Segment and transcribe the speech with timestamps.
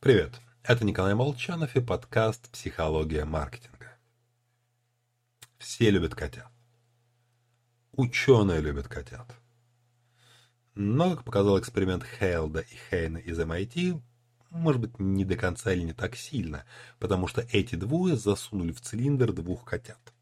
[0.00, 3.98] Привет, это Николай Молчанов и подкаст «Психология маркетинга».
[5.58, 6.50] Все любят котят.
[7.92, 9.30] Ученые любят котят.
[10.74, 14.00] Но, как показал эксперимент Хейлда и Хейна из MIT,
[14.48, 16.64] может быть, не до конца или не так сильно,
[16.98, 20.14] потому что эти двое засунули в цилиндр двух котят.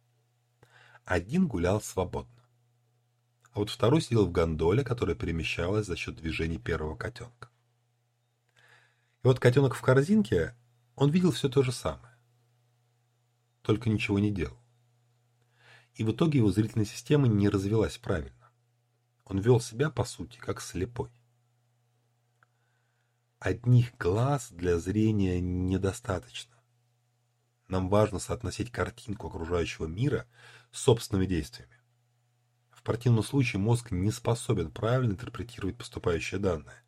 [1.04, 2.42] Один гулял свободно,
[3.52, 7.48] а вот второй сидел в гондоле, которая перемещалась за счет движений первого котенка.
[9.24, 10.54] И вот котенок в корзинке,
[10.94, 12.16] он видел все то же самое.
[13.62, 14.58] Только ничего не делал.
[15.94, 18.50] И в итоге его зрительная система не развилась правильно.
[19.24, 21.10] Он вел себя, по сути, как слепой.
[23.40, 26.54] Одних глаз для зрения недостаточно.
[27.66, 30.26] Нам важно соотносить картинку окружающего мира
[30.70, 31.76] с собственными действиями.
[32.70, 36.82] В противном случае мозг не способен правильно интерпретировать поступающие данные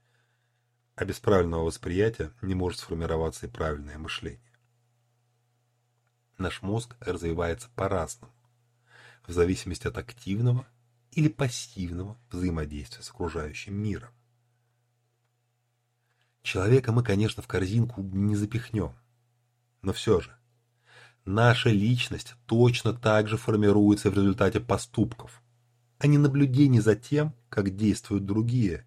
[1.01, 4.53] а без правильного восприятия не может сформироваться и правильное мышление.
[6.37, 8.35] Наш мозг развивается по-разному,
[9.27, 10.69] в зависимости от активного
[11.13, 14.11] или пассивного взаимодействия с окружающим миром.
[16.43, 18.93] Человека мы, конечно, в корзинку не запихнем,
[19.81, 20.37] но все же,
[21.25, 25.43] наша личность точно так же формируется в результате поступков,
[25.99, 28.85] а не наблюдений за тем, как действуют другие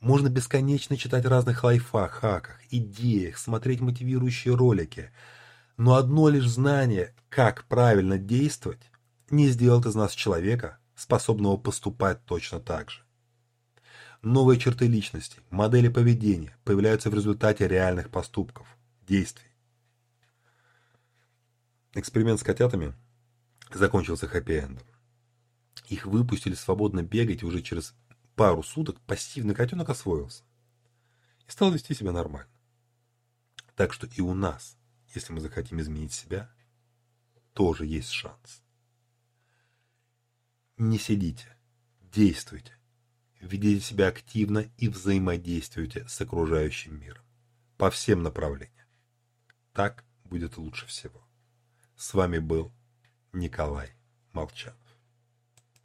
[0.00, 5.10] можно бесконечно читать разных лайфах, хаках, идеях, смотреть мотивирующие ролики.
[5.76, 8.90] Но одно лишь знание, как правильно действовать,
[9.30, 13.00] не сделает из нас человека, способного поступать точно так же.
[14.22, 18.66] Новые черты личности, модели поведения появляются в результате реальных поступков,
[19.06, 19.46] действий.
[21.94, 22.94] Эксперимент с котятами
[23.72, 24.84] закончился хэппи-эндом.
[25.88, 27.94] Их выпустили свободно бегать уже через
[28.38, 30.44] пару суток пассивный котенок освоился
[31.48, 32.52] и стал вести себя нормально.
[33.74, 34.78] Так что и у нас,
[35.12, 36.48] если мы захотим изменить себя,
[37.52, 38.62] тоже есть шанс.
[40.76, 41.56] Не сидите,
[42.00, 42.78] действуйте,
[43.40, 47.24] ведите себя активно и взаимодействуйте с окружающим миром
[47.76, 48.86] по всем направлениям.
[49.72, 51.26] Так будет лучше всего.
[51.96, 52.72] С вами был
[53.32, 53.90] Николай
[54.32, 54.87] Молчанов.